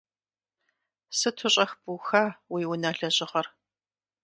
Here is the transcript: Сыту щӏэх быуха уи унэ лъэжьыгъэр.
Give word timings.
Сыту 1.17 1.47
щӏэх 1.53 1.71
быуха 1.81 2.23
уи 2.51 2.63
унэ 2.71 2.89
лъэжьыгъэр. 2.97 3.47